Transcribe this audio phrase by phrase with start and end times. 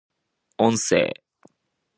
[0.57, 1.13] 音声